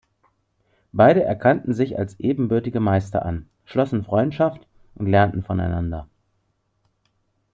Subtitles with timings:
[0.93, 6.07] Beide erkannten sich als ebenbürtige Meister an, schlossen Freundschaft und lernten voneinander.